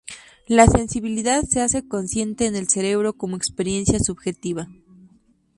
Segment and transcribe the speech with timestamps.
[0.47, 4.67] La sensibilidad se hace consciente en el cerebro como experiencia subjetiva.